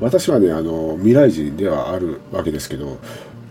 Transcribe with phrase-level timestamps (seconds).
[0.00, 2.98] 私はねあの未来人ではあるわけですけど、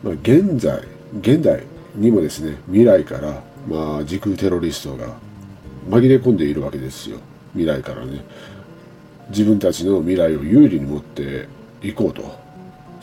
[0.04, 0.81] まあ、現在
[1.19, 1.63] 現代
[1.96, 5.16] にもですね未来から、まあ、時空テロリストが
[5.90, 7.17] 紛れ込んでいるわけですよ。
[7.53, 8.23] 未来からね。
[9.29, 11.48] 自分たちの未来を有利に持って
[11.82, 12.43] いこうと。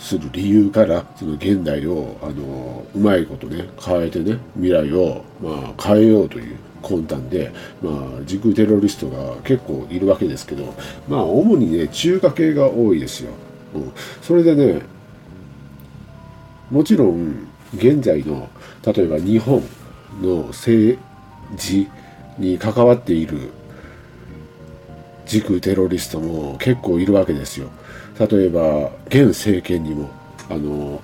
[0.00, 7.52] する理由からその現代をあのうまいことね変えてね未来を、まあ、変えようという魂胆で、
[7.82, 10.74] まあ、時空テロリストが結構いるわけですけど
[11.06, 13.30] まあ主にね中華系が多いですよ、
[13.74, 13.92] うん、
[14.22, 14.80] それでね
[16.70, 18.48] もちろん現在の
[18.84, 19.62] 例えば日本
[20.22, 21.00] の政
[21.58, 21.88] 治
[22.38, 23.50] に関わっている
[25.26, 27.70] 時空テロリストも結構いるわけですよ。
[28.20, 30.10] 例えば現政権にも
[30.50, 31.00] あの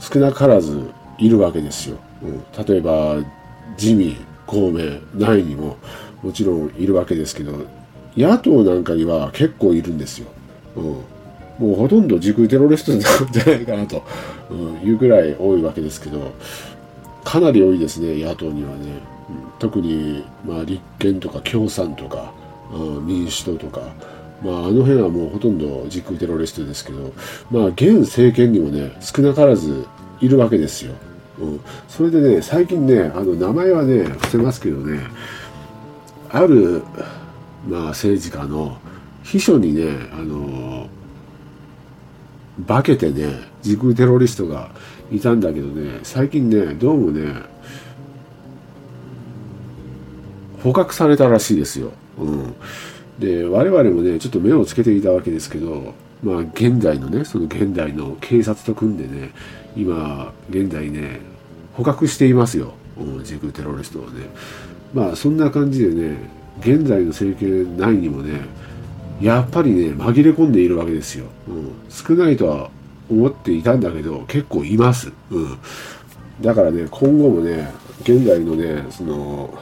[0.00, 1.98] 少なからずいるわけですよ。
[2.22, 3.16] うん、例えば
[3.78, 4.16] 自民
[4.46, 5.76] 公明内にも
[6.22, 7.66] もちろんいるわけですけど
[8.16, 10.28] 野党なんかには結構いるんですよ。
[10.76, 14.02] うん、もうほとんど時空テロリストなんじゃないかなと、
[14.50, 16.32] うん、いうぐらい多いわけですけど
[17.24, 18.86] かなり多いですね野党にはね。
[19.28, 22.32] うん、特に、まあ、立憲とか共産とか、
[22.72, 23.82] うん、民主党とか。
[24.42, 27.12] まあ、あの辺はもうほとんど時空テロリストですけど、
[27.50, 29.86] まあ、現政権にもね、少なからず
[30.20, 30.92] いるわけですよ。
[31.38, 35.02] うん、それでね最近ねあの名前はね伏せますけどね
[36.30, 36.82] ある、
[37.68, 38.78] まあ、政治家の
[39.22, 40.88] 秘書にねあの
[42.66, 44.70] 化けてね時空テロリストが
[45.12, 47.42] いたんだけどね最近ねどうもね
[50.62, 51.92] 捕獲されたらしいですよ。
[52.18, 52.54] うん、
[53.18, 59.30] で我々もねちょっと目をつけていたわけですけどまあ現代のねその現代の警察と組んでね
[59.76, 61.20] 今現在ね
[61.74, 62.74] 捕獲していますよ。
[63.22, 64.26] 時空テロリストをね。
[64.94, 66.16] まあそんな感じでね
[66.60, 68.40] 現在の政権内にもね
[69.20, 72.70] やっぱりね紛れ込んでいるわけですよ、うん、少ないとは
[73.10, 75.58] 思っていたんだけど結構います、うん、
[76.40, 77.70] だからね今後もね
[78.00, 79.56] 現在のねその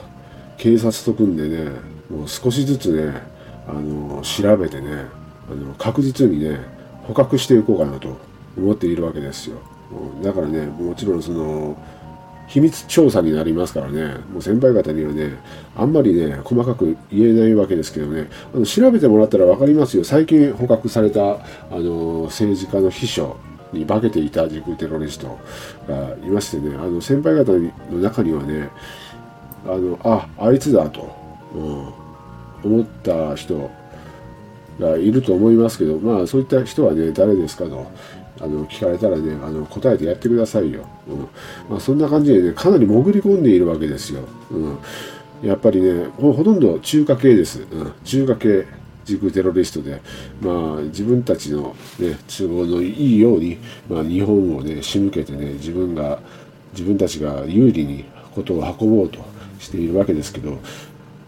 [0.56, 1.70] 警察と組んでね
[2.10, 3.33] もう少しずつね
[3.68, 5.06] あの調べてね
[5.50, 6.58] あの確実にね
[7.06, 8.16] 捕獲していこうかなと
[8.56, 9.56] 思っているわけですよ。
[10.22, 11.76] だからねもちろんその
[12.46, 15.38] 秘密調査になりますからねもう先輩方にはね
[15.76, 20.04] あんまりね細かく言えないわけですけどねあの調べてもらったら分かりますよ。
[20.04, 21.38] 最近捕獲されたあ
[21.72, 23.36] の政治家の秘書
[23.72, 25.38] に化けていた時空テロリスト
[25.88, 28.68] がいましてねあの先輩方の中にはね
[29.66, 31.14] あのああいつだと、
[31.54, 32.03] うん、
[32.64, 33.70] 思った人
[34.78, 37.90] がいると思いますけどまあそういった人はね誰ですかと
[38.40, 41.28] あの聞かれたらねあの答えてやってくださいよ、うん。
[41.70, 44.78] まあ、そんな感じでねかなり潜り込んでいるわけですよ、うん、
[45.42, 48.66] やっぱりねほとんど中華系です、うん、中華系
[49.04, 50.00] 時空テロリストで、
[50.40, 53.58] まあ、自分たちの、ね、都合のいいように、
[53.88, 56.18] まあ、日本をね仕向けてね自分が
[56.72, 58.04] 自分たちが有利に
[58.34, 59.24] ことを運ぼうと
[59.60, 60.58] しているわけですけど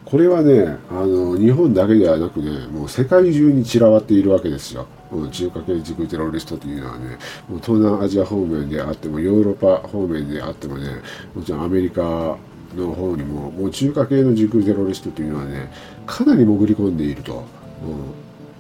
[0.06, 4.87] これはねあの日本だけではなくねもう世界中に散らばっているわけですよ。
[5.31, 7.19] 中華系軸テロリストというのはね
[7.49, 10.89] もう東南アジア方面であってもヨーロッパ方面であってもね
[11.34, 12.37] もちろんアメリカ
[12.75, 15.71] の方にももう中華系の軸テロリストというのはね
[16.06, 17.44] かなり潜り込んでいると、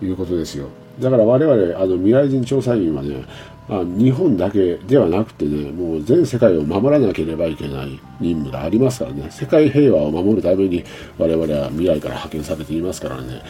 [0.02, 0.68] うん、いうことですよ
[1.00, 3.24] だから我々あの未来人調査員はね
[3.68, 9.28] あ日本だけではなくてねもう全世界を守らなければいけない任務がありますからね。
[9.30, 10.84] 世界平和を守るために
[11.18, 13.42] 我々は未来から派遣されていますからね。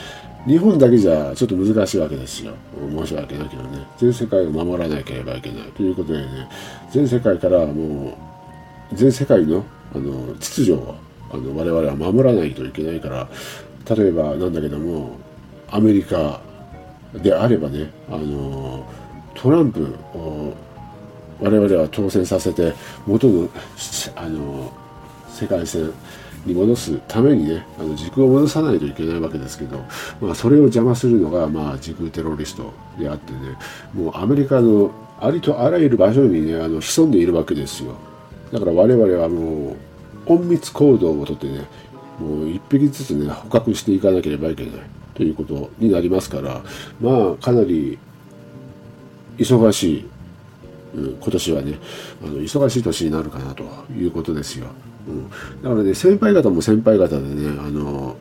[0.46, 2.54] 日本だけじゃちょっと難しいわけですよ。
[2.96, 3.86] 申し訳ないけどね。
[3.98, 5.72] 全世界を守らなければいけない。
[5.72, 6.48] ということでね
[6.90, 8.16] 全世界からも
[8.92, 10.94] う全世界のあの秩序を
[11.30, 13.28] あの我々は守らないといけないから
[13.94, 15.18] 例えばなんだけども
[15.68, 16.40] アメリカ
[17.14, 18.86] であればねあの
[19.36, 20.54] トランプを
[21.40, 22.72] 我々は当選させて
[23.06, 23.48] 元の
[24.16, 24.72] あの
[25.28, 25.92] 世界線
[26.46, 29.84] に戻すためにねあの軸を戻さないといけないわけですけど、
[30.20, 33.56] まあ、それを邪魔するのが、まあ、軸テロリストであってね
[33.92, 34.90] もうアメリカの
[35.20, 37.94] ありとあらゆる場所にねあの潜んでいるわけですよ。
[38.52, 39.76] だから我々はもう
[40.28, 41.66] 隠密行動をとってね
[42.18, 44.72] もう一匹ずつね捕獲していかなければいけない
[45.14, 46.62] ということになりますから
[47.00, 47.98] まあかなり
[49.38, 50.08] 忙しい、
[50.94, 51.78] うん、今年はね
[52.22, 54.66] あの忙しい年になるかなということですよ、
[55.08, 55.30] うん、
[55.62, 58.16] だからね先輩方も先輩方でねあの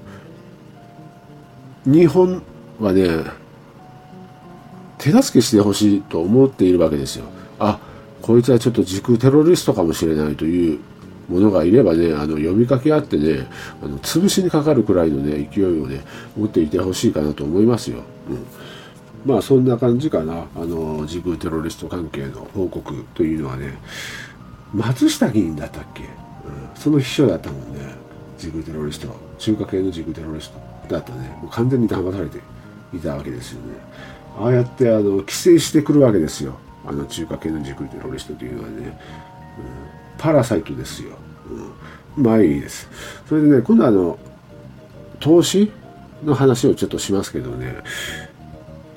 [1.85, 2.41] 日本
[2.79, 3.07] はね
[4.97, 7.25] 手助けしてほしいと思っているわけですよ。
[7.59, 7.79] あ
[8.21, 10.79] こいつはちょっと時空テロリストかもしれないという
[11.29, 13.47] ものがいればねあの呼びかけ合ってね
[13.83, 16.01] あの潰しにかかるくらいのね勢いをね
[16.35, 18.45] 持っていてほしいかなと思いますよ、うん。
[19.25, 20.45] まあそんな感じかな。
[20.55, 23.77] あの自空テロリスト関係の報告というのはね。
[24.73, 26.09] 松下議員だったっけ、うん、
[26.75, 27.95] その秘書だったもんね。
[28.37, 29.07] 自空テロリスト。
[29.37, 31.29] 中華系の自空テロリストだったね。
[31.41, 32.39] もう完全に騙されて
[32.93, 33.77] いたわけですよね。
[34.37, 36.57] ああやってあの規制してくるわけですよ。
[36.85, 38.93] あの中華系の自空テロリストというのはね、うん、
[40.17, 41.11] パラサイトですよ、
[42.17, 42.89] うん、まあいいです。
[43.27, 44.19] それでね今度あの
[45.19, 45.71] 投資
[46.23, 47.77] の話をちょっとしますけどね。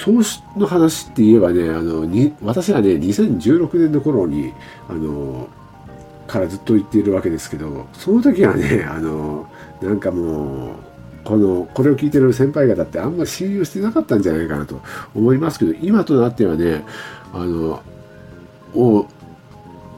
[0.08, 4.54] 投資の話って言えばねあのに私はね2016年の頃に
[4.88, 5.48] あの
[6.26, 9.50] からずっと言っているわけですけどその時はねあの
[9.82, 10.70] なんかもう
[11.24, 14.80] このこれを聞いてる先輩方ってあんまり信用してなかったんじゃないかなと
[15.14, 16.86] 思いますけど今となってはね
[17.34, 17.82] あの
[18.74, 19.06] お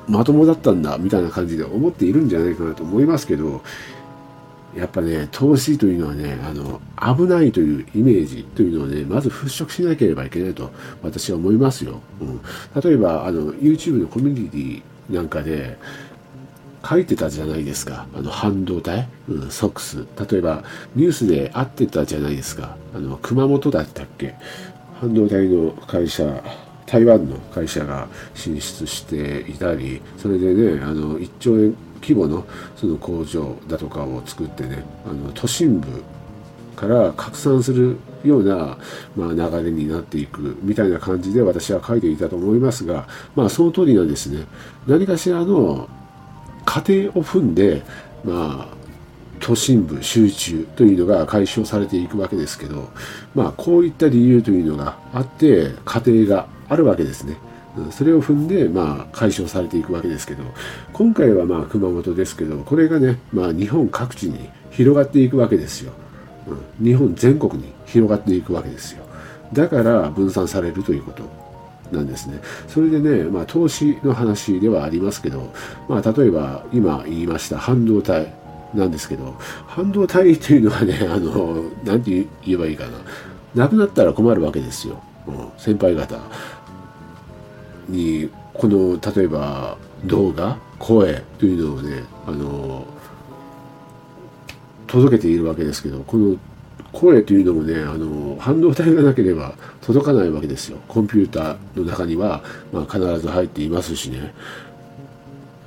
[0.08, 3.62] まともだったんだみたいな感じで思っているんじゃないかなと思いますけど
[4.76, 6.80] やっぱね、投資というのはね、あの、
[7.16, 10.70] 危ないというイメージというのをね、まず払拭しなければいけないと
[11.02, 12.00] 私は思いますよ。
[12.20, 12.40] うん、
[12.80, 14.82] 例えば、あの、YouTube のコミュニティ
[15.14, 15.78] なんかで、
[16.88, 18.06] 書いてたじゃないですか。
[18.14, 20.06] あの、半導体、うん、ソックス。
[20.30, 20.64] 例えば、
[20.96, 22.76] ニュースで会ってたじゃないですか。
[22.94, 24.34] あの、熊本だったっけ？
[25.00, 26.42] 半導体の会社、
[26.86, 36.02] 台湾の会社が進出していたり、それでね、あの、1兆円規模のその工場だとかを作ってねあの都心部
[36.76, 38.78] から拡散するような、
[39.16, 44.46] まあ、流れになっていくみたいな感じで私は書いていたと思いますが、まあ、その通りなんですね
[44.86, 45.88] 何かしらの
[46.64, 47.82] 過程を踏んで、
[48.24, 48.80] まあ、
[49.40, 52.90] 都心部集中というのが解消されていくわけですけど、
[53.34, 57.36] まあ、こういった理由というのがあって過程があるわけですね。
[57.90, 60.44] それを踏んで、まあ、解消されていくわけですけど、
[60.92, 65.92] 今回はまあ熊本ですけど、これがね、まあ、日本各地に広がっていくわけですよ。
[66.48, 69.04] うん、日本全国に広がっていくわけですよ。
[69.52, 71.22] だから分散されるということ
[71.92, 72.40] なんですね。
[72.68, 75.52] それでね、まあ、投資の話ではありますけど、
[75.88, 78.32] まあ、例えば今言いました半導体
[78.74, 79.34] なんですけど、
[79.66, 82.90] 半導体というのはね、あの、なんて言えばいいかな。
[83.54, 85.02] なくなったら困るわけですよ。
[85.26, 86.18] うん、先輩方。
[87.90, 92.86] にこの例えば動画声というのをねあの
[94.86, 96.36] 届けているわけですけどこの
[96.92, 100.78] 声というのもねあの半導体がなければ届かないわけですよ。
[100.88, 102.42] コンピューターの中には、
[102.72, 104.34] まあ、必ず入っていますしね。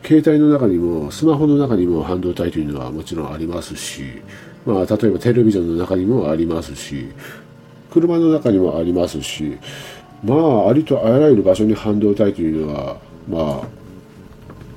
[0.05, 4.21] 携帯の中にもスマホの中にも半導体というのはもちろんありますし、
[4.65, 7.07] まあ、例えばテレビジョンの中にもありますし
[7.89, 9.57] 車の中にもありますし
[10.23, 12.97] まあありとあらゆる場所に半導体というのは
[13.27, 13.83] まあ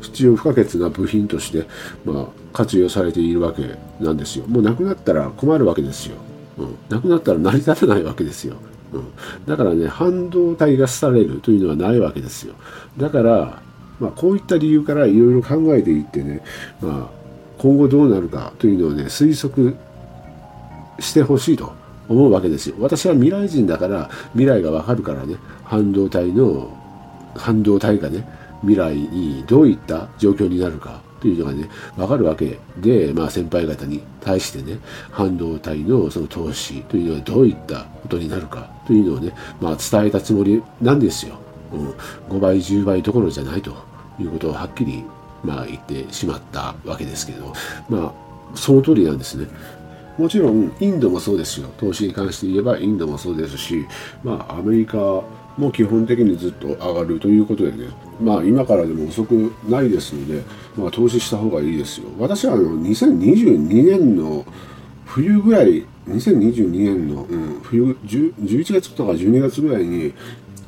[0.02, 1.66] 必要不可欠な部品として、
[2.04, 4.46] まあ、活用されているわけなんですよ。
[4.46, 6.16] もうなくなったら困るわけですよ。
[6.58, 8.56] うん、なくなったら成り立たないわけですよ。
[8.93, 9.04] うん、
[9.46, 12.54] だからね、半導体が廃れるというのはないわけですよ。
[12.96, 13.62] だから、
[14.00, 16.43] まあ、こういった理由からいろいろ考えていってね、
[16.81, 17.16] まあ、
[17.58, 19.76] 今後どうなるかというのをね、推測
[21.00, 21.72] してほしいと
[22.08, 22.76] 思うわけですよ。
[22.79, 26.70] 私は未来人だから未来がわかるからね、半導体の、
[27.35, 28.26] 半導体がね、
[28.62, 34.79] 未来にどういった状況になるかというのがね、わかるわけで、まあ先輩方に対してね、
[35.11, 41.37] 半導体のその投資というのはどういったことになるかというのをね、まあ伝えたつもりなんですよ。
[41.73, 43.72] うん、5倍、10倍どころじゃないと
[44.20, 45.05] いうことをはっきり
[45.43, 47.53] まあ言ってしまったわけですけど、
[47.89, 48.13] まあ
[48.55, 49.46] その通りなんですね。
[50.19, 51.69] もちろんインドもそうですよ。
[51.79, 53.87] 投資に関して言えばインドもそうですし、
[54.25, 54.96] まあ、アメリカ
[55.58, 57.89] も基本的にずっと上がるということでね、
[58.20, 60.43] まあ、今からでも遅くないですので、
[60.77, 62.08] まあ、投資した方がいいですよ。
[62.19, 64.44] 私はあの2022年の
[65.05, 70.15] 冬ぐらい2022年の、うん、冬11月とか12月ぐらいに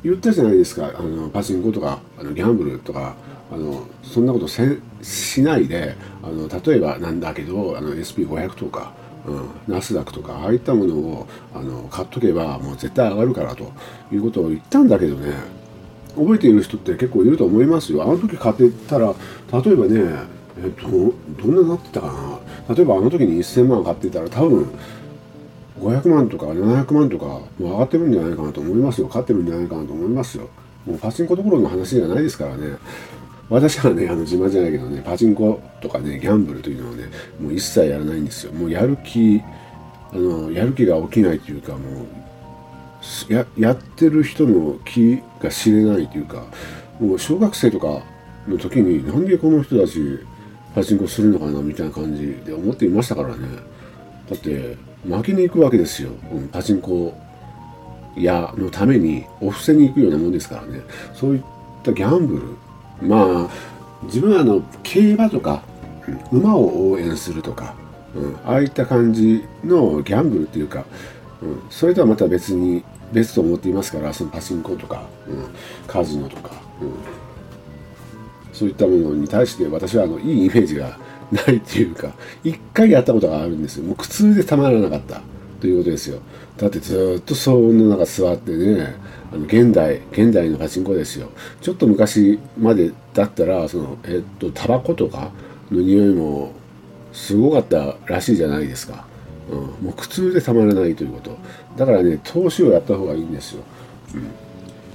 [0.03, 0.91] 言ったじゃないですか。
[0.95, 3.15] あのパチンコとかあのギャンブルとか
[3.51, 8.93] あのそんなことせしないであの例えばなんだけどあの SP500 とか
[9.67, 13.71] ナスダックとかああいったものをあの買っとけばもう絶対上がるからと
[14.11, 15.33] いうことを言ったんだけどね
[16.15, 18.03] 覚えている人って結構いると思いますよ。
[18.03, 19.13] あの時買ってたら
[19.51, 19.99] 例えばね
[20.63, 22.07] えっとどんなになってたか
[22.67, 22.75] な。
[22.75, 24.69] 例えばあの時に1000万買ってたら多分
[25.79, 29.07] 500万とか700万とかもう上がってるんじゃないかなと思いますよ。
[29.07, 30.49] 買ってるんじゃないかなと思いますよ。
[30.85, 32.77] もうパチンコどころの話じゃないですからね。
[33.49, 37.05] 私はね、あの自慢じゃないけどね、パチンコとかね、ギャンブルというのをね、
[37.39, 38.53] もう一切やらないんですよ。
[38.53, 39.41] もうやる気、
[40.13, 41.77] あの、やる気が起きないというか、も
[43.29, 46.45] う、や、やってる人の気が知れないというか、
[46.99, 48.01] もう小学生とか
[48.47, 50.19] の時に、なんでこの人たち
[50.75, 53.47] パチンコするのかなみたいな感じで思っていましたからね。
[54.29, 54.77] だって、
[55.07, 56.09] 負けに行くわけですよ。
[56.31, 57.15] うん、パチンコ
[58.15, 60.81] やのためにお布施に行くようなもんですからね
[61.13, 61.43] そういっ
[61.83, 62.41] たギャンブル
[63.01, 63.49] まあ
[64.03, 65.63] 自分はあの競馬とか
[66.31, 67.75] 馬を応援するとか、
[68.15, 70.85] うん、ああいった感じのギャンブルっていうか、
[71.41, 75.47] うん、それとはまた別に別と思っていますからそのパチンコとか、うん、
[75.87, 76.51] カジノとか、
[76.81, 76.93] うん、
[78.53, 80.97] そういったものに対して私はあのいいイメージが
[81.31, 82.13] ないっていうか
[82.43, 83.85] 一回やったことがあるんですよ。
[83.85, 85.21] もう苦痛でたまらなかった。
[85.59, 86.19] ということですよ。
[86.57, 88.95] だってずっと騒音の中座ってね
[89.31, 91.29] あの現代現代のパチンコですよ。
[91.61, 95.31] ちょっと昔までだったらそのえっとタバコとか
[95.71, 96.53] の匂いも
[97.13, 99.05] すごかったらしいじゃないですか、
[99.51, 101.37] うん、もう苦痛でたまらないということ。
[101.77, 103.63] だからね投資をやった方がいいんですよ、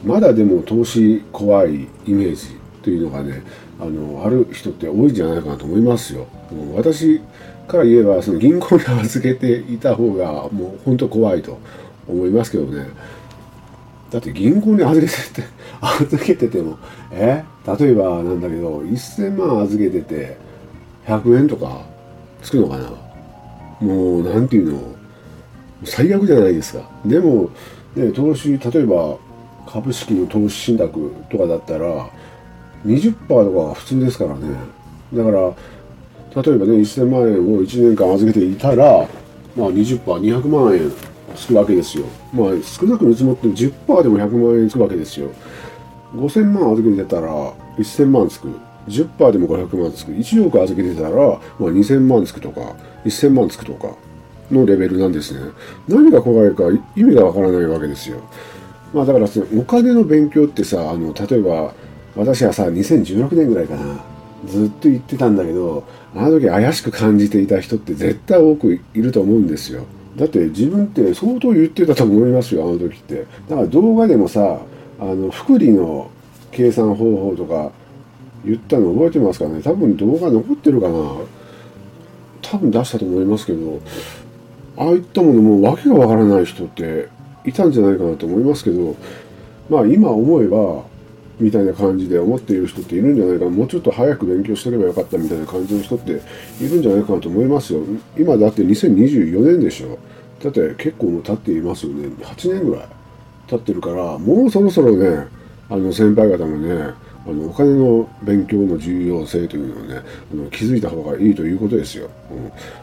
[0.04, 3.42] うん、まだでも投資怖いイメージというのがね
[3.80, 6.26] あのある人って多いんじゃないかなと思いますよ、
[6.74, 7.20] 私
[7.66, 11.58] から言えばその銀行に預けていた方がもう本当怖いと
[12.06, 12.86] 思いますけどね。
[14.10, 15.48] だって銀行に預けてて
[15.80, 16.78] 預けてても
[17.10, 17.42] え？
[17.66, 20.36] 例えばなんだけど1000万預けてて
[21.06, 21.84] 100円とか
[22.42, 22.90] つくのかな？
[23.80, 24.94] もうなんていうの？
[25.84, 26.88] 最悪じゃないですか。
[27.04, 27.50] でも
[27.96, 29.18] ね投資例えば
[29.66, 32.08] 株式の投資信託とかだったら
[32.84, 34.56] 20%とか普通ですからね。
[35.12, 35.54] だから
[36.42, 39.08] 例えばね1000万円を1年間預けていたら
[39.56, 40.92] まあ 20%200 万円
[41.36, 42.06] つくわけですよ。
[42.32, 45.30] まあ少なく見積もっても10%でも100万円つくわけですよ。
[46.14, 48.48] 5000万預けてたら1000万つく。
[48.88, 50.12] 10%でも500万つく。
[50.12, 51.38] 1億預けてたら、まあ、
[51.70, 52.74] 2000万つくとか
[53.04, 53.88] 1000万つくとか
[54.50, 55.50] のレベルなんですね。
[55.88, 56.64] 何が怖いか
[56.96, 58.18] 意味がわからないわけですよ。
[58.92, 61.72] まあだからそのお金の勉強ってさあの例えば
[62.16, 64.04] 私はさ2016年ぐらいかな
[64.46, 69.84] ずっと言ってたんだけどあの時怪しく感じていた人って絶対多くいると思うんですよ。
[70.16, 73.26] だって自分って相当言ってたと思いますよあの時って。
[73.48, 74.60] だから動画でもさ
[75.00, 76.10] あの福利の
[76.52, 77.72] 計算方法とか
[78.44, 79.60] 言ったの覚えてますかね。
[79.62, 81.16] 多分動画残ってるかな。
[82.44, 83.80] 多分出したと思いますけど
[84.76, 87.08] ああいったものも訳がわからない人って
[87.44, 88.96] いたんじゃないかなと思いますけど
[89.70, 90.84] まあ今思えば
[91.40, 93.50] みたいな感じで思っている人っているんじゃないかな。
[93.50, 96.12] もうちょっと早く勉強してればよかったみたいな感じの人って
[96.60, 97.80] いるんじゃないかなと思いますよ。
[98.16, 99.98] 今だって2024年でしょ。
[100.42, 102.08] だって結構もう経っていますよね。
[102.22, 102.88] 8年ぐらい
[103.46, 105.26] 経ってるからもうそろそろね
[105.68, 106.92] あの先輩方もね
[107.26, 112.10] あのお金の勉強の重要性というのをねあの気づいた方がいいということですよ、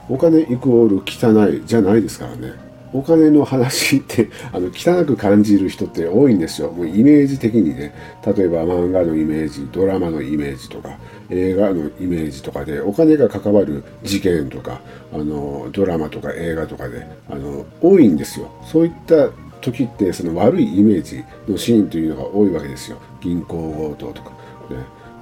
[0.10, 2.71] うん、お金イコール汚いじゃないですからね。
[2.93, 6.71] お金の話ってあの汚く感じる人って多いんですよ。
[6.71, 7.93] もうイメージ的にね、
[8.25, 10.98] 例えば漫画のイメージ、ドラマのイメージとか、
[11.29, 14.81] 映画のイメージとかで、お金が関わる事件とか、
[15.13, 18.51] あのドラマとか映画とかであの多いんですよ。
[18.65, 19.29] そういった
[19.62, 22.98] 時ってその悪いイメージのシーンというのが多いわけですよ。
[23.21, 24.31] 銀行強盗とか、
[24.69, 24.77] ね、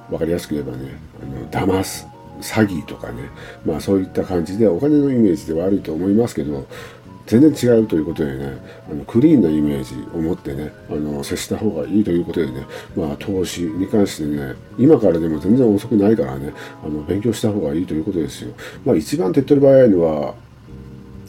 [0.08, 2.06] 分かりやすく言えばね、あの騙す。
[2.40, 3.24] 詐欺とかね、
[3.66, 6.66] まあそういった感じでお金のイメージで悪いと思いますけど、
[7.30, 8.58] 全然違うということでね
[8.90, 16.52] あのクリーンなイメージを持ってねあの接した方がいいということでね、まあ、投資に関してね今からでも全然遅くないからね
[16.84, 18.52] あの勉強した方がいいということですよ。
[18.84, 20.34] まあ、一番手っ取り早いのは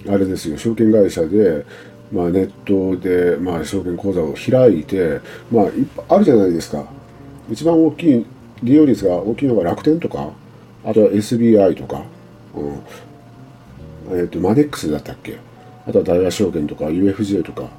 [0.08, 1.68] あれですよ証券会社で
[2.12, 6.86] まあ、ネットで、まあ、証券口座を開いて、まあ、あるじゃないですか。
[7.50, 8.26] 一番大きい、
[8.64, 10.30] 利用率が大きいのが楽天とか、
[10.84, 12.04] あとは SBI とか、
[12.54, 12.64] う
[14.14, 15.38] ん、えっ、ー、と、マネックスだったっけ？
[15.88, 17.70] あとは大和証券とか UFJ とか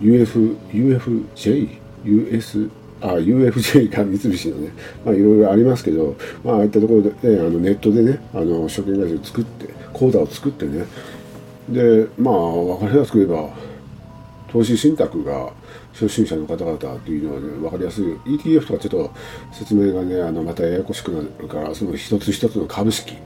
[0.00, 1.78] UF、UFJ?
[2.04, 2.70] US?
[3.00, 4.72] あ、UFJ が三菱のね、
[5.04, 10.84] まあいろいろありますけど、まあああいったところで、ね、あのネットでね、あの証券会社を作って、口座を作ってね、
[11.68, 13.50] で、まあ分かりやすく言えば、
[14.50, 15.50] 投資信託が
[15.92, 18.04] 初心者の方々というのはね、分かりやすい。
[18.04, 19.10] ETF とかちょっと
[19.52, 23.16] 説明がね、あのまたややこしくなるから、その一つ一つの株式、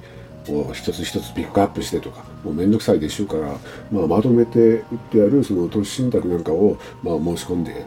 [0.53, 3.57] を一つ一つピックアップしてとかもうめんどくさいでしょうから、
[3.91, 7.87] まあ、まとめて売ってあるその投資信託なんかを、まあ、申し込んで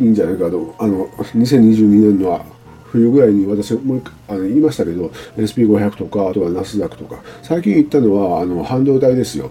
[0.00, 0.74] いいんじゃないかと。
[0.78, 2.44] あの2022年のは
[2.84, 5.06] 冬ぐらいに私もうあの言いましたけど
[5.36, 7.22] SP500 とかあとはナスダックとか。
[7.42, 9.50] 最近言ったのはあの半導体ですよ。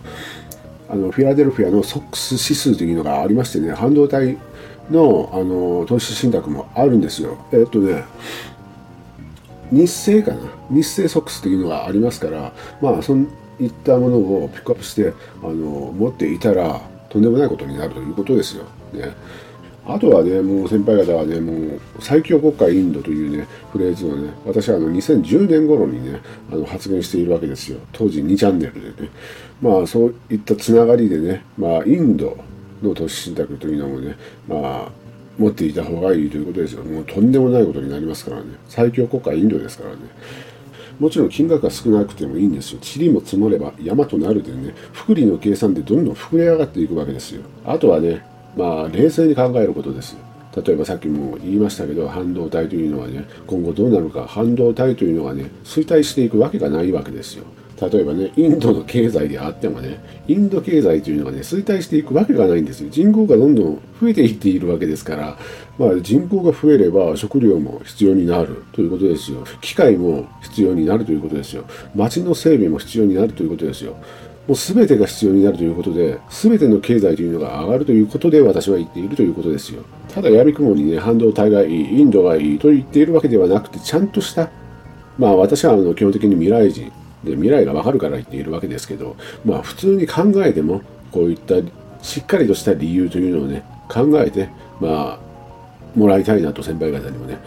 [0.89, 4.37] あのフィラデルフィアのソックス指数というのがありましてね半導体
[4.89, 7.37] のあの投資信託もあるんですよ。
[7.51, 8.03] えっとね
[9.71, 10.39] 日清かな？
[10.69, 13.27] 日清ソックスっていうのがありますからまあそう
[13.59, 18.63] いったものをピックアップしてあの持っていたらとんでもないことになるということですよ。
[18.93, 19.13] ね、
[19.85, 26.19] あとはね、もう先輩方はね、もう最強国家インドというね、フレーズをね、私はあの2010年頃にね、
[26.51, 27.79] あの発言しているわけですよ。
[27.91, 29.09] 当時2チャンネルでね。
[29.61, 32.37] まあそういったつながりでね、まあインド
[32.83, 34.15] の投資信託というのもね、
[34.47, 34.91] まあ、
[35.39, 36.83] 持っていた方がいいということですよ。
[36.83, 38.43] もうとんでもないことになりますからね。
[38.67, 39.97] 最強国家はインドですからね。
[40.99, 42.79] もちろん金額が少なくてもいいんですよ。
[42.81, 47.41] 塵も積もれば山となるでね、福利の計算でどんどん膨れ上がっていくわけですよ。
[47.65, 48.21] あとはね、
[48.57, 50.17] まあ、冷静に考えることです。
[50.65, 57.45] 例えばさっきも言いましたけど、半導体というのはね、今後どうなるか、半導体というのがね、衰退していくわけがないわけですよ。
[57.81, 62.89] 例えばね、インドの経済であってもね、インド経済というのがね、衰退していくわけがないんですよ。
[62.89, 65.37] 人口がどんどん増えていっているわけですから、
[65.77, 69.45] まあ、人口が増えれば食料も必要になるということですよ。
[69.61, 71.63] 機械も必要になるということですよ。
[71.95, 73.95] 街の整備も必要になるということですよ。
[74.47, 79.83] もう全てが必要になるということで、全ての経済というのが上がるということで私は言っているということですよ。
[80.11, 84.49] ただやみくもにね、半導体がいい、インドがいいと言っているわけではなくて、ちゃんとした、
[85.19, 86.91] まあ私はあの基本的に未来人、
[87.23, 91.55] で未来がわかるから言っているわけですけど、まあ普通に考えても、こういった
[92.01, 94.49] しっかりとした理由というのをね、考えて、
[94.79, 95.19] まあ、
[95.95, 97.37] もらいたいなと先輩方にもね、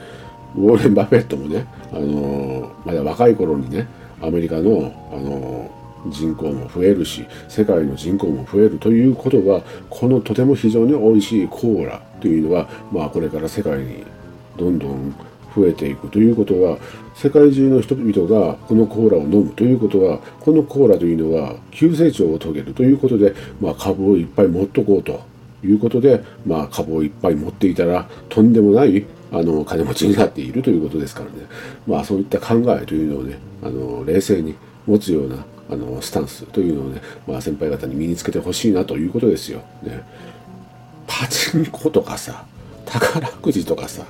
[0.57, 3.87] ウォーレン・バフェットもね、あのまだ若い頃にね、
[4.21, 5.71] アメリカの、あの
[6.11, 14.05] 人口も増えるし、世界の人口も増えるということは、このとても非常に美味しいコーラというのは、まあこれから世界に
[14.59, 15.15] どんどん
[15.55, 16.79] 増えていくということは
[17.15, 25.23] 世界中の人々がこのコーラを飲むということはこのコーラというのは急成長を遂げるということで、まあ、株をいっぱい持っとこうと
[25.65, 31.47] いうことで、まあ、株をいっぱい持っていたらとんでもないあの金持ちになっているということですからね、
[31.87, 34.57] まあ、そういった考えというのをねあの冷静に
[34.87, 39.63] 持つようなあのスタンスというのをね、まあ、先輩方に身につけてほしいなということですよ。
[39.83, 40.03] ね、
[41.07, 42.45] パチンコとかさ
[42.85, 44.05] 宝くじとかさ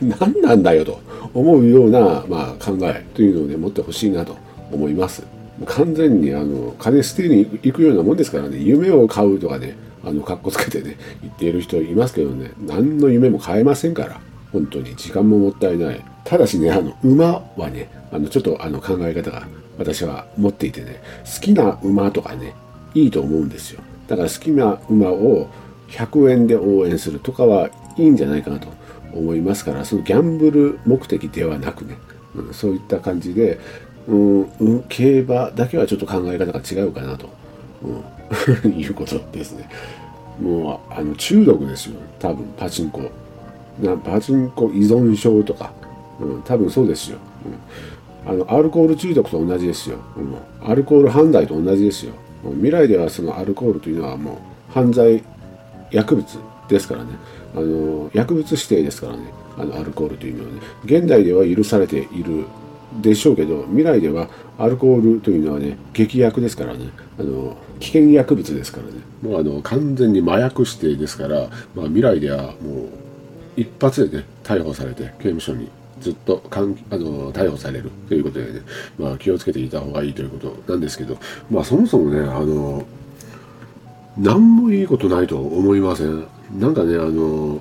[0.00, 1.00] 何なんだよと
[1.34, 4.36] 思うような、まあ、考えというのをね持ってほしいなと
[4.70, 5.22] 思います。
[5.66, 14.20] 完全にあの金捨てに行くようなもんですからね夢を買うとかねあのかっこつけてね言っている人いますけどね何の夢も買えませんから
[14.52, 14.96] 本当に。
[14.96, 16.04] 時間ももったいない。
[16.24, 19.46] ただしねあの馬はねあのちょっとあの考え方が
[19.78, 22.54] 私は持っていてね好きな馬とかね
[22.94, 23.80] いいと思うんですよ。
[24.08, 25.48] だから好きな馬を
[25.88, 28.68] 100円で応援するとかはいいんじゃないかなと
[29.14, 31.96] 思いますからそのギャンブル目的ではなくね、
[32.34, 33.58] うん、そういった感じで、
[34.08, 37.28] うん、競馬だけはちょっと考え方が違うかなと、
[38.64, 39.68] うん、 いうことですね。
[40.40, 43.02] もうあの中毒ですよ多分パチンコ。
[43.80, 45.72] なパチンコ依存症とか、
[46.20, 47.18] うん、多分そうですよ、
[48.26, 52.12] うん、あのアルコール中毒と同じですよ、うん、アルコール犯罪と同じですよ。
[52.54, 54.32] 未来ではそのアルコールというのはも
[54.70, 55.22] う犯罪
[55.90, 57.10] 薬物ですからね。
[57.54, 59.24] あの薬物指定ですからね。
[59.58, 60.60] あのアルコールというのはね。
[60.84, 62.46] 現代では許されている
[63.00, 66.90] でしょうけど未来ではアルコールというのはね劇薬ですからね。
[67.18, 68.92] あの危険薬物ですからね。
[69.22, 72.88] もうあの完全に麻薬指定ですから、まあ、未来ではもう
[73.56, 75.68] 一発でね逮捕されて刑務所に
[76.00, 78.60] ずっとかんあの逮捕されるということでね、
[78.98, 81.18] まあ、気をつけていた方がいいということなんですけど、
[81.50, 82.84] まあ、そもそもねあの
[84.18, 86.26] 何もいいことないと思いません？
[86.52, 87.60] なんかねあの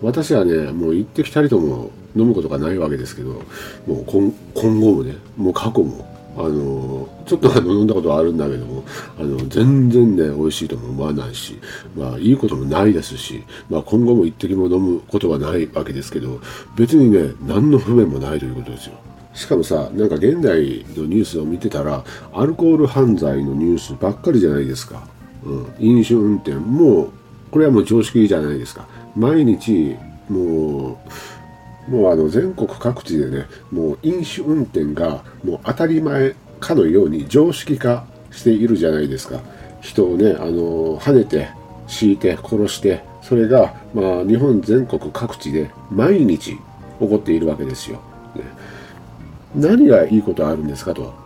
[0.00, 3.42] 私はねもう行ってきたりとも飲むことがないわけですけど
[3.86, 8.84] もう今今後もねもう過去もあのちょっとあの飲んだことはあるんだけども
[9.18, 11.58] あの全然ね美味しいとも思わないし
[11.94, 16.40] まあいいこともないですし、まあ、今後も一滴も飲むことはないわけですけど
[16.76, 18.94] 別にね何の不便もないということですよ。
[19.34, 25.06] しかもさなんか現代のニュースを見てたらアルコール犯罪のニュースばっかりじゃないですか。
[25.44, 27.10] うん、飲酒運転も
[27.52, 28.88] これはもう常識じゃないですか。
[29.14, 29.96] 毎日
[30.28, 30.98] も
[31.88, 39.40] うもうあの全国各地でねもう飲酒運転がもう当たり前かのように常識化しているじゃないですか。
[39.80, 41.50] 人をねあの跳ねて
[41.86, 46.58] 敷いて殺してそれが、まあ、日本全国各地で毎日起
[46.98, 48.00] こっているわけですよ、
[48.34, 48.42] ね、
[49.54, 51.21] 何がいいことあるんですかと。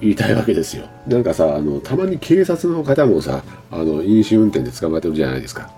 [0.00, 0.86] 言いたいわけですよ。
[1.06, 5.70] なんかさ、あの、たまに警察の方もさ、あの、飲酒運転で捕まってるじゃないですか。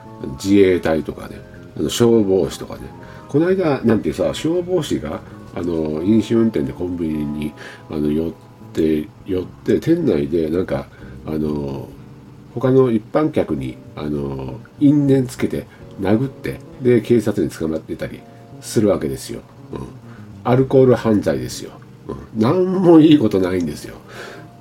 [0.43, 1.41] 自衛隊とかね、
[1.77, 2.83] あの消防士とかね。
[3.29, 5.21] この間、なんてさ、消防士が、
[5.55, 7.53] あの、飲酒運転でコンビニに、
[7.91, 8.33] あの、寄っ
[8.73, 10.87] て、寄って、店内で、なんか、
[11.27, 11.89] あの、
[12.55, 15.67] 他の一般客に、あの、因縁つけて、
[16.01, 18.21] 殴って、で、警察に捕まってたり
[18.61, 19.41] するわけですよ。
[19.73, 19.81] うん。
[20.45, 21.73] アルコール犯罪ですよ。
[22.35, 23.97] 何もいいことないんですよ。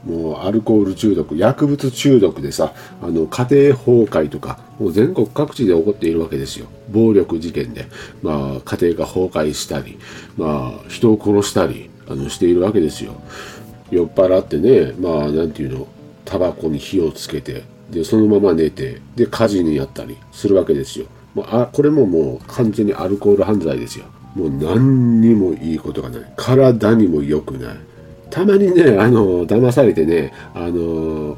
[0.06, 6.68] もうアルコール中毒、薬物中毒でさ、あの家庭崩壊とか、もう全国各地で起こっているわけですよ。
[6.92, 7.88] 暴力事件で、
[8.24, 10.00] まあ家庭が崩壊したり、
[10.38, 13.14] まあ人を殺したりあのしているわけですよ。
[13.92, 15.88] 酔っ払ってね、まあなんていうの、
[16.26, 27.78] タバコに火をつけて、でそのまま寝てで火事にやったりするわけですよもうあこれももう完全にアルコール犯罪ですよもう何にもいいことがない体にも良くない
[28.30, 31.38] たまにねあの騙されてねあの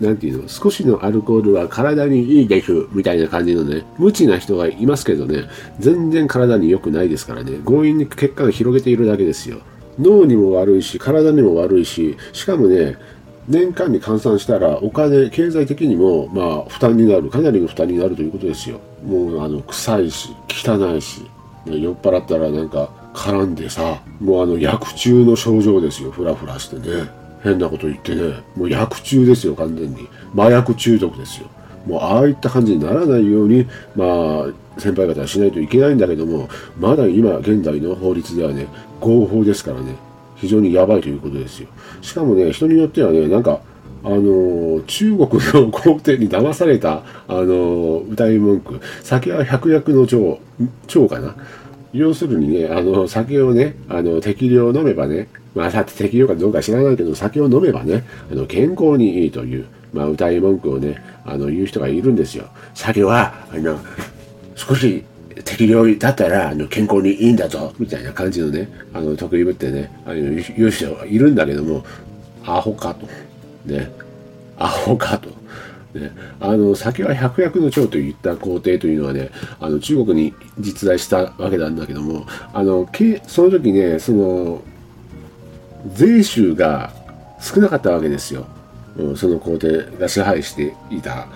[0.00, 9.58] なんていうの、少しのアルコールは体にいいですみたいな感じのね、無知な人がいますけどね、全然体に良くないですからね、強引に結果を広げているだけですよ。
[9.98, 12.98] 脳にも悪いし、体にも悪いし、しかもね、
[13.48, 18.80] 年間に換算したらお金、経済的にもまあ負担になる、かなりの負担になるということですよ。
[19.02, 21.22] もうあの臭いし、汚いし、
[21.66, 27.08] 酔っ払ったらなんか絡んでさ、もうあの薬中の症状ですよ、ふらふらしてね。
[27.42, 30.08] 変なこと言ってね、もう薬中ですよ、完全に。
[30.34, 31.48] 麻薬中毒ですよ。
[31.86, 36.48] もうああいった感じにならないように、まあ、先輩方はしないといけないんだけども、
[36.78, 38.66] まだ今現在の法律ではね、
[39.00, 39.94] 合法ですからね、
[40.34, 41.68] 非常にやばいということですよ。
[42.02, 43.60] しかもね、人によってはね、なんか、
[44.04, 50.38] あの中国の皇帝に騙された、あの歌い文句、酒は百薬の長、
[50.86, 51.34] 長かな。
[51.92, 62.44] 要するにね、あの、酒をね、あの、適量飲めばね、まあ、さて適量かどうか知らないけど、酒を飲めばね、あの、健康にいいという、まあ、歌い文句をね、あの、言う人がいるんですよ。
[62.74, 63.78] 酒は、あの、
[64.54, 65.04] 少し
[65.44, 71.84] 適量だったら、あの、健康にいいんだぞ、みたいな感じのね、あの、得意ぶってね、あの、言う人がいるんだけども、
[72.44, 73.06] アホかと。
[73.66, 73.92] ね。
[74.58, 75.30] アホかと。
[75.98, 82.86] ね、あの酒は百薬の長といった皇帝というのはねあの中国に実在したわけなんだけどもあの
[83.26, 84.62] その時ねその
[85.94, 86.92] 税収が
[87.40, 88.46] 少なかったわけですよ、
[88.98, 91.28] うん、その皇帝が支配していた。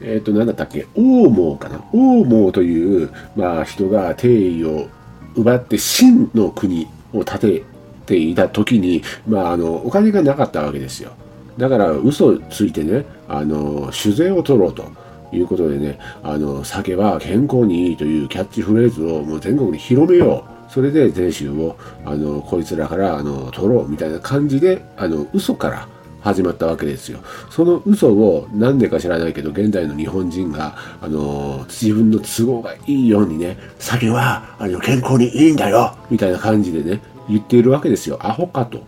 [0.00, 0.86] えっ、ー、と、何だったっけ？
[0.94, 1.82] 王毛かな？
[1.92, 4.88] 王毛という、まあ、人が帝位を
[5.36, 7.62] 奪って秦の国を建て
[8.06, 11.12] ていた時に、まあ、あの、お金がなかったわけですよ。
[11.58, 14.84] だから、嘘ついてね、あの、酒税を取ろうと。
[15.32, 20.54] いうことでね、あの、酒は健康にいいというキャッチフレーズをもう全国に広めよう。
[20.74, 25.86] それで税収をあのこいつらからあの取ろうみたいな感じであの嘘から
[26.20, 27.20] 始まったわけですよ。
[27.50, 38.18] その嘘を何でか知らないけど現代の日本人があの自分の都合がいいようにね酒はあの健康にいいんだよみたいな感じでね言っているわけですよ。
[38.20, 38.82] アホかと。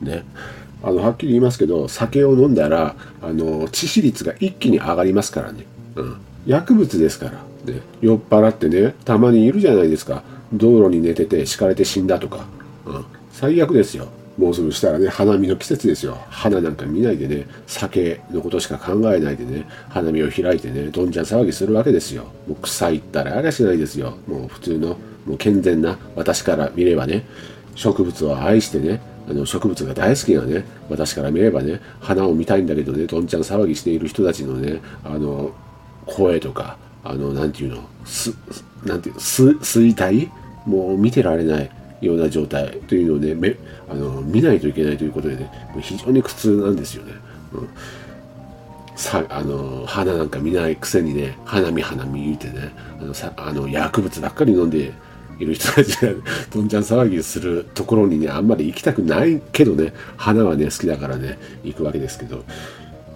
[0.00, 0.24] ね。
[0.82, 5.64] あのはっきり言いますけど酒を飲んだらあの致死率が一気に上がりますからね。
[5.96, 6.16] うん。
[6.46, 7.32] 薬物ですから。
[7.64, 10.22] ね、酔っ払ってねたまにいるじゃないですか。
[10.52, 12.44] 道路に寝てて敷かれて死んだとか、
[12.84, 14.08] うん、最悪ですよ。
[14.36, 16.18] もうすぐしたらね花見の季節ですよ。
[16.28, 22.24] 花なんか見ないでね酒のことしか考えないでね花見を開いてねどんちゃん騒ぎするわけですよ。
[22.48, 24.16] もう臭いったらありしないですよ。
[24.26, 27.24] もう普通のもう健全な私から見ればね
[27.76, 35.52] 植物を愛してねあの植物が大好きなね私から見ればね花を見たいんだけどねどんちゃん騒ぎしている人たちのねあの
[36.06, 38.34] 声とかあのなんていうのす
[38.84, 40.30] なんていう衰退
[40.66, 43.56] もう見てられないような状態というのをね、め
[43.88, 47.12] あの見ないといけないということでね、非常に苦痛なんですよね。
[47.52, 47.68] うん、
[48.96, 54.92] さあの花なんか見ないくせにね、花見花見言うてね、あのさあの薬物ばっかり飲んで
[55.38, 56.12] いる人たちが
[56.52, 62.44] どんちゃん騒ぎするところにね、あんまり行きたくないけどね、花はね、好きだからね、行くわけですけど、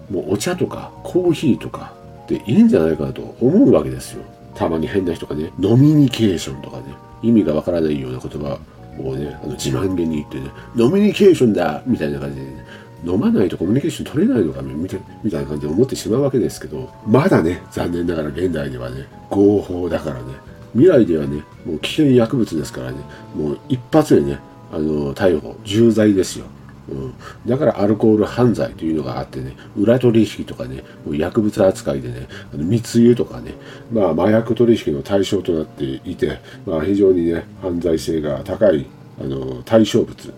[0.09, 1.93] もうお茶とかコーヒーとか
[2.27, 4.23] でいいんじゃないかなと思うわけですよ。
[4.55, 6.83] たまに変な人がね、ノミニケーションとかね、
[7.21, 8.59] 意味がわからないような言葉
[8.99, 12.65] をね、あの自慢げに言ってね、ノミニケーションだみたいな感じで、ね、
[13.05, 20.33] 飲まないとコミュニケーション取れないのかみたみたいな感じで思ってしまうわけですけど、まだね、残念ながら現代ではね、合法だからね、
[20.77, 22.99] 未来ではね、もう危険薬物ですからね、
[23.35, 24.39] もう一発でね、
[24.71, 26.45] あの、逮捕、重罪ですよ。
[26.89, 27.13] うん、
[27.45, 33.55] だからアルコール犯罪というのがあってね、裏取引とかね、もう薬物扱いでね、あの密輸とかね、
[33.91, 38.85] まあ麻薬取引の対象となっていて、まあ非常にね、犯罪性が高い、
[39.19, 40.33] あの、対象物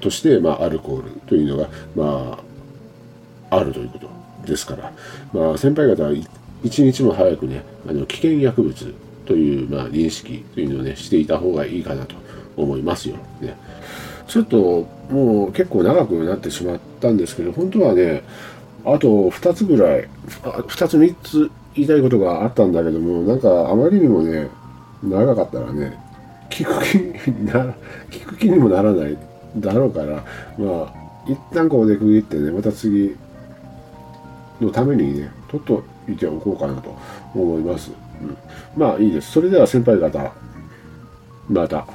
[0.00, 2.38] として、まあアルコールというのが、ま
[3.50, 4.10] あ、あるということ
[4.44, 4.92] ですから、
[5.32, 6.12] まあ先輩方は
[6.62, 8.94] 一日も早くね、あの危険薬物
[9.28, 12.16] という、まあ、認識というのをね、していた方がいいかなと
[12.56, 13.16] 思いますよ。
[13.42, 13.54] ね。
[14.26, 18.22] ちょっともう結構長くなってしまったんですけど、本当はね、
[18.86, 24.48] あと2つぐらい、2つ3つ言いたいことがあったんだけども、なんかあまりにもね、
[25.02, 25.94] 長かったらね、
[26.48, 26.82] 聞く
[27.22, 27.74] 気にな、
[28.10, 29.18] 聞く気にもならない
[29.58, 30.24] だろうから、
[30.58, 30.92] まあ、
[31.26, 33.14] 一旦ここで区切ってね、また次
[34.58, 36.96] のためにね、とっといておこうかなと
[37.34, 38.07] 思います。
[38.76, 39.32] まあいいです。
[39.32, 40.32] それでは先輩方、
[41.48, 41.86] また。